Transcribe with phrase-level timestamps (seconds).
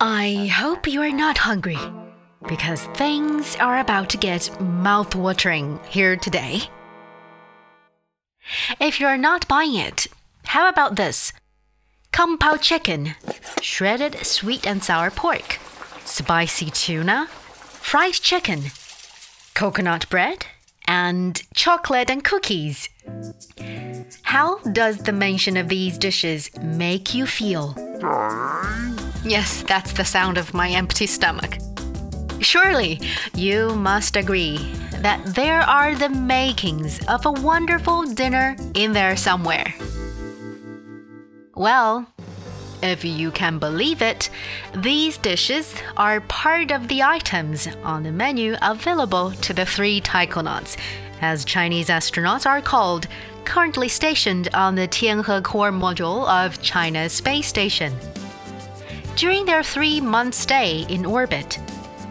[0.00, 1.78] I hope you are not hungry
[2.48, 6.62] because things are about to get mouth-watering here today.
[8.80, 10.06] If you're not buying it,
[10.44, 11.32] how about this?
[12.12, 13.14] Kung Pao chicken,
[13.60, 15.58] shredded sweet and sour pork,
[16.04, 18.64] spicy tuna, fried chicken,
[19.54, 20.46] coconut bread,
[20.86, 22.88] and chocolate and cookies.
[24.22, 27.74] How does the mention of these dishes make you feel?
[29.28, 31.58] Yes, that's the sound of my empty stomach.
[32.40, 32.98] Surely
[33.34, 34.56] you must agree
[35.02, 39.74] that there are the makings of a wonderful dinner in there somewhere.
[41.54, 42.06] Well,
[42.82, 44.30] if you can believe it,
[44.74, 50.78] these dishes are part of the items on the menu available to the three taikonauts,
[51.20, 53.08] as Chinese astronauts are called,
[53.44, 57.92] currently stationed on the Tianhe core module of China's space station.
[59.18, 61.58] During their three month stay in orbit,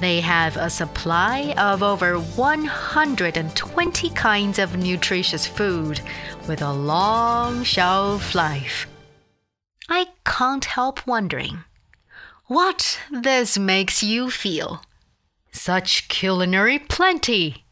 [0.00, 6.02] they have a supply of over 120 kinds of nutritious food
[6.46, 8.86] with a long shelf life.
[9.88, 11.64] I can't help wondering
[12.48, 14.82] what this makes you feel.
[15.52, 17.64] Such culinary plenty.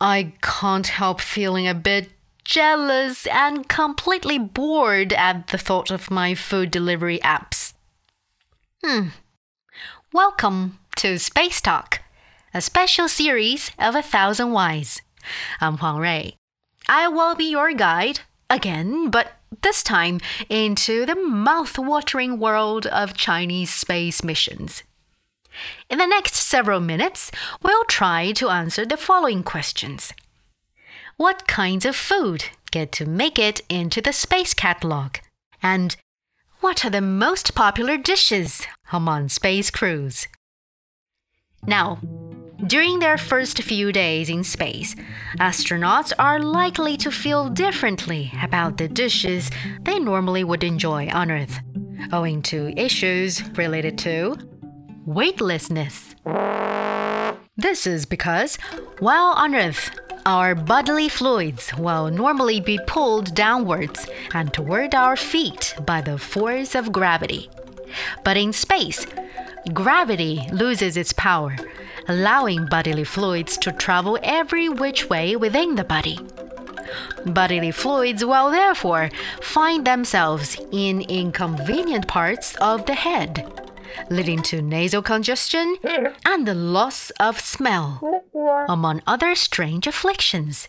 [0.00, 2.10] I can't help feeling a bit
[2.44, 7.69] jealous and completely bored at the thought of my food delivery apps.
[8.82, 9.08] Hmm.
[10.10, 12.00] Welcome to Space Talk,
[12.54, 15.02] a special series of A Thousand Whys.
[15.60, 16.30] I'm Huang Rui.
[16.88, 23.70] I will be your guide again, but this time into the mouth-watering world of Chinese
[23.70, 24.82] space missions.
[25.90, 27.30] In the next several minutes,
[27.62, 30.14] we'll try to answer the following questions.
[31.18, 35.16] What kinds of food get to make it into the space catalog?
[35.62, 35.96] And
[36.60, 40.28] what are the most popular dishes among space crews?
[41.66, 41.98] Now,
[42.66, 44.94] during their first few days in space,
[45.38, 49.50] astronauts are likely to feel differently about the dishes
[49.82, 51.58] they normally would enjoy on Earth,
[52.12, 54.36] owing to issues related to
[55.06, 56.14] weightlessness.
[57.56, 58.56] This is because
[58.98, 65.74] while on Earth, our bodily fluids will normally be pulled downwards and toward our feet
[65.86, 67.50] by the force of gravity.
[68.24, 69.06] But in space,
[69.72, 71.56] gravity loses its power,
[72.08, 76.18] allowing bodily fluids to travel every which way within the body.
[77.26, 79.10] Bodily fluids will therefore
[79.40, 83.69] find themselves in inconvenient parts of the head,
[84.10, 85.76] leading to nasal congestion
[86.24, 88.24] and the loss of smell,
[88.68, 90.68] among other strange afflictions.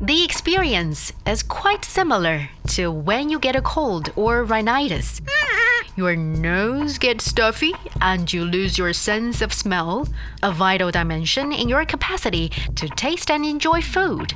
[0.00, 5.22] The experience is quite similar to when you get a cold or rhinitis.
[5.96, 10.08] Your nose gets stuffy and you lose your sense of smell,
[10.42, 14.34] a vital dimension in your capacity to taste and enjoy food.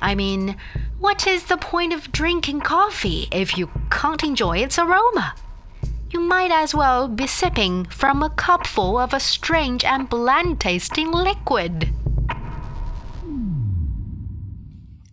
[0.00, 0.56] I mean,
[0.98, 5.34] what is the point of drinking coffee if you can't enjoy its aroma?
[6.10, 11.10] You might as well be sipping from a cupful of a strange and bland tasting
[11.10, 11.90] liquid.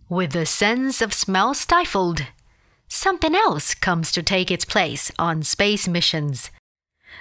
[0.08, 2.26] With the sense of smell stifled,
[2.88, 6.50] something else comes to take its place on space missions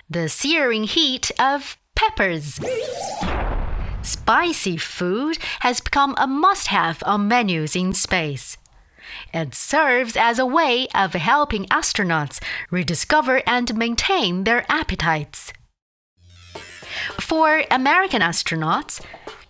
[0.09, 2.59] the searing heat of peppers.
[4.01, 8.57] Spicy food has become a must have on menus in space.
[9.33, 12.41] It serves as a way of helping astronauts
[12.71, 15.53] rediscover and maintain their appetites.
[17.19, 19.01] For American astronauts,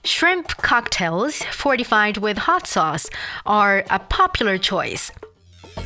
[0.04, 3.08] shrimp cocktails fortified with hot sauce
[3.46, 5.12] are a popular choice.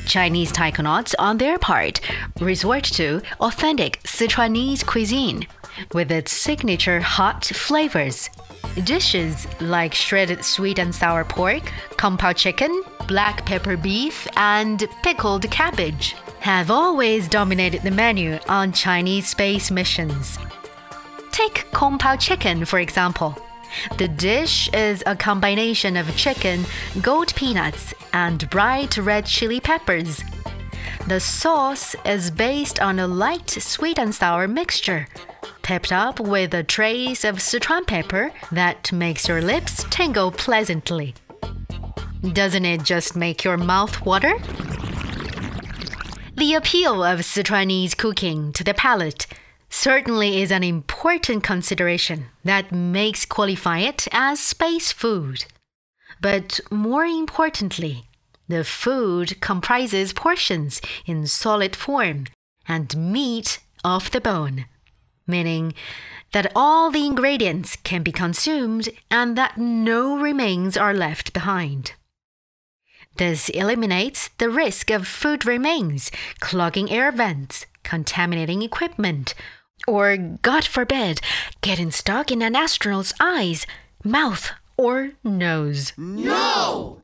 [0.07, 2.00] Chinese taikonauts, on their part,
[2.40, 5.45] resort to authentic Sichuanese cuisine
[5.94, 8.29] with its signature hot flavors.
[8.84, 15.50] Dishes like shredded sweet and sour pork, kung pao chicken, black pepper beef, and pickled
[15.51, 20.38] cabbage have always dominated the menu on Chinese space missions.
[21.31, 23.38] Take kung pao chicken, for example.
[23.97, 26.65] The dish is a combination of chicken,
[27.01, 30.21] goat peanuts, and bright red chili peppers.
[31.07, 35.07] The sauce is based on a light sweet and sour mixture,
[35.62, 41.15] topped up with a trace of Sichuan pepper that makes your lips tingle pleasantly.
[42.33, 44.33] Doesn't it just make your mouth water?
[46.35, 49.27] The appeal of Sichuanese cooking to the palate
[49.69, 55.46] certainly is an important consideration that makes qualify it as space food.
[56.22, 58.06] But more importantly,
[58.48, 62.25] the food comprises portions in solid form
[62.68, 64.66] and meat off the bone,
[65.25, 65.74] meaning
[66.31, 71.94] that all the ingredients can be consumed and that no remains are left behind.
[73.16, 79.34] This eliminates the risk of food remains clogging air vents, contaminating equipment,
[79.85, 81.21] or, God forbid,
[81.62, 83.65] getting stuck in an astronaut's eyes,
[84.03, 85.94] mouth, or nose.
[85.97, 87.03] No!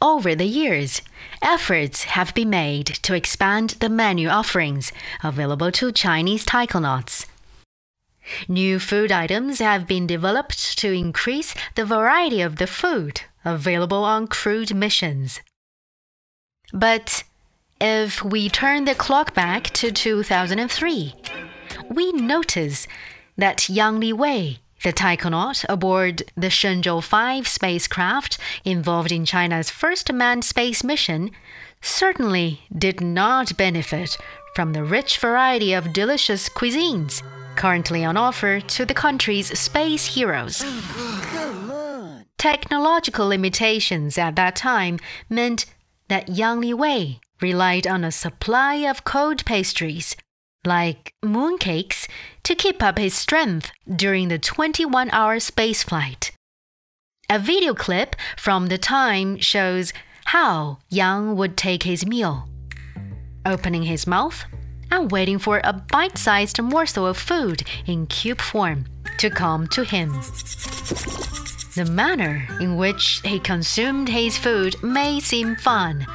[0.00, 1.02] Over the years,
[1.42, 4.92] efforts have been made to expand the menu offerings
[5.24, 7.26] available to Chinese taikonauts.
[8.46, 14.28] New food items have been developed to increase the variety of the food available on
[14.28, 15.40] crewed missions.
[16.72, 17.24] But
[17.80, 21.14] if we turn the clock back to 2003,
[21.90, 22.86] we notice
[23.36, 30.44] that Yang Liwei, the taikonaut aboard the Shenzhou 5 spacecraft involved in China's first manned
[30.44, 31.30] space mission,
[31.80, 34.16] certainly did not benefit
[34.54, 37.22] from the rich variety of delicious cuisines
[37.56, 40.64] currently on offer to the country's space heroes.
[42.38, 44.98] Technological limitations at that time
[45.28, 45.66] meant
[46.08, 50.16] that Yang Liwei relied on a supply of cold pastries,
[50.64, 52.08] like mooncakes,
[52.44, 56.30] to keep up his strength during the 21 hour spaceflight.
[57.30, 59.92] A video clip from the time shows
[60.26, 62.48] how Yang would take his meal,
[63.44, 64.44] opening his mouth
[64.90, 68.86] and waiting for a bite sized morsel of food in cube form
[69.18, 70.10] to come to him.
[71.74, 76.06] The manner in which he consumed his food may seem fun,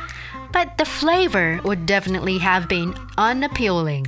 [0.51, 4.07] but the flavor would definitely have been unappealing.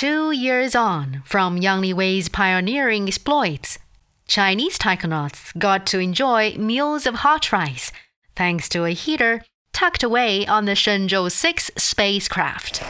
[0.00, 3.78] Two years on from Yang Liwei's pioneering exploits,
[4.26, 7.92] Chinese taikonauts got to enjoy meals of hot rice
[8.34, 9.42] thanks to a heater
[9.74, 12.80] tucked away on the Shenzhou 6 spacecraft.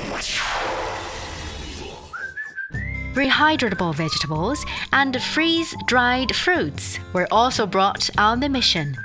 [3.16, 8.96] Rehydratable vegetables and freeze dried fruits were also brought on the mission.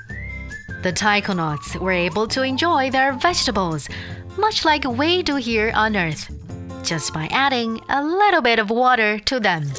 [0.83, 3.89] The taikonauts were able to enjoy their vegetables,
[4.37, 6.29] much like we do here on Earth,
[6.85, 9.69] just by adding a little bit of water to them.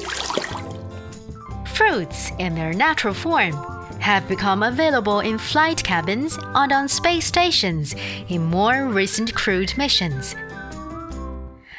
[1.74, 3.52] Fruits in their natural form
[4.00, 7.94] have become available in flight cabins and on space stations
[8.28, 10.34] in more recent crewed missions.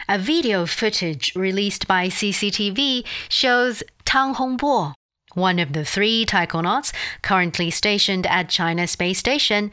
[0.09, 4.93] A video footage released by CCTV shows Tang Hongbo,
[5.33, 9.71] one of the three taikonauts currently stationed at China Space Station,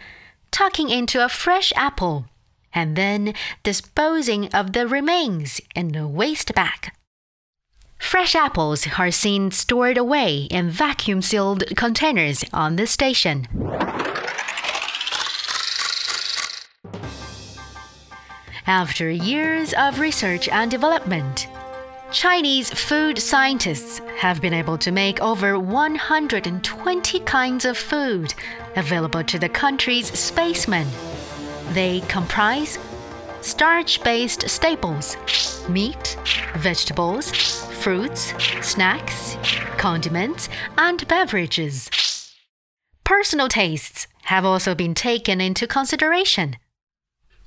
[0.50, 2.26] tucking into a fresh apple
[2.74, 6.90] and then disposing of the remains in a waste bag.
[7.98, 13.48] Fresh apples are seen stored away in vacuum sealed containers on the station.
[18.66, 21.48] After years of research and development,
[22.12, 28.32] Chinese food scientists have been able to make over 120 kinds of food
[28.76, 30.86] available to the country's spacemen.
[31.72, 32.78] They comprise
[33.40, 35.16] starch based staples,
[35.68, 36.16] meat,
[36.56, 37.30] vegetables,
[37.82, 38.32] fruits,
[38.62, 39.36] snacks,
[39.76, 41.90] condiments, and beverages.
[43.04, 46.56] Personal tastes have also been taken into consideration.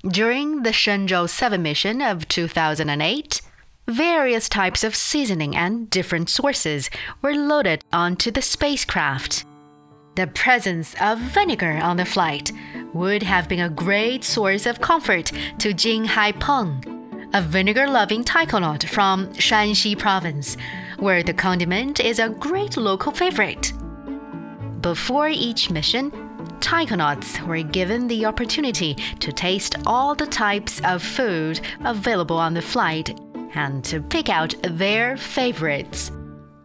[0.06, 3.42] During the Shenzhou 7 mission of 2008,
[3.88, 6.88] various types of seasoning and different sauces
[7.20, 9.44] were loaded onto the spacecraft.
[10.14, 12.52] The presence of vinegar on the flight
[12.94, 16.98] would have been a great source of comfort to Jing Haipeng
[17.34, 20.56] a vinegar loving taikonaut from Shanxi province,
[20.98, 23.72] where the condiment is a great local favorite.
[24.80, 26.10] Before each mission,
[26.60, 32.62] taikonauts were given the opportunity to taste all the types of food available on the
[32.62, 33.18] flight
[33.54, 36.10] and to pick out their favorites.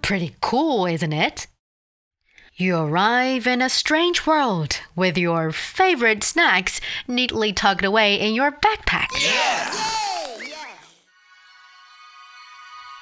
[0.01, 1.47] Pretty cool, isn't it?
[2.55, 8.51] You arrive in a strange world with your favorite snacks neatly tucked away in your
[8.51, 9.07] backpack.
[9.19, 9.93] Yeah!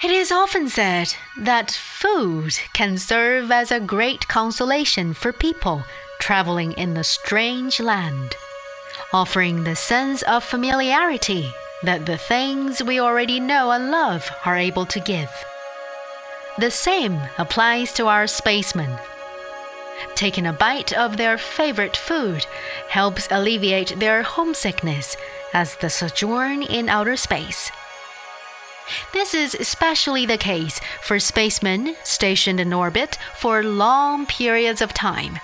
[0.04, 5.84] It is often said that food can serve as a great consolation for people
[6.20, 8.34] traveling in the strange land,
[9.12, 11.52] offering the sense of familiarity
[11.84, 15.30] that the things we already know and love are able to give.
[16.58, 18.98] The same applies to our spacemen.
[20.16, 22.46] Taking a bite of their favorite food
[22.90, 25.18] helps alleviate their homesickness
[25.54, 27.72] as the sojourn in outer space.
[29.14, 35.40] This is especially the case for spacemen stationed in orbit for long periods of time.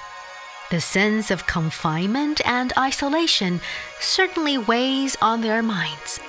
[0.70, 3.62] The sense of confinement and isolation
[4.02, 6.20] certainly weighs on their minds.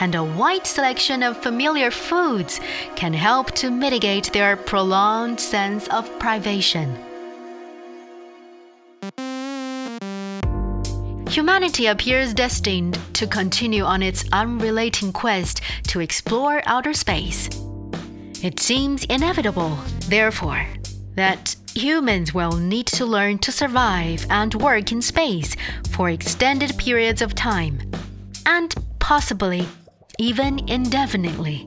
[0.00, 2.60] and a wide selection of familiar foods
[2.96, 6.96] can help to mitigate their prolonged sense of privation.
[11.34, 17.48] Humanity appears destined to continue on its unrelenting quest to explore outer space.
[18.40, 19.76] It seems inevitable,
[20.06, 20.64] therefore,
[21.16, 25.56] that humans will need to learn to survive and work in space
[25.90, 27.80] for extended periods of time,
[28.46, 29.66] and possibly
[30.20, 31.66] even indefinitely.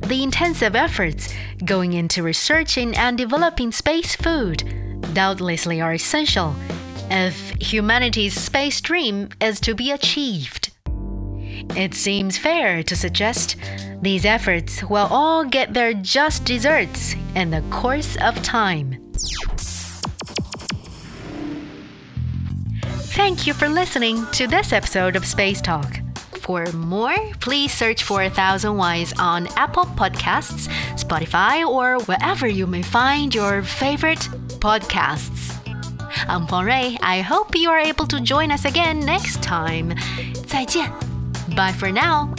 [0.00, 1.32] The intensive efforts
[1.64, 6.54] going into researching and developing space food doubtlessly are essential
[7.10, 10.70] if humanity's space dream is to be achieved.
[11.76, 13.56] It seems fair to suggest
[14.00, 19.00] these efforts will all get their just desserts in the course of time.
[23.16, 26.00] Thank you for listening to this episode of Space Talk.
[26.40, 30.68] For more, please search for A Thousand Whys on Apple Podcasts,
[30.98, 35.43] Spotify, or wherever you may find your favorite podcasts.
[36.28, 36.96] I'm Ray.
[37.02, 39.94] I hope you are able to join us again next time.
[40.46, 40.90] 再见.
[41.54, 42.34] Bye for now.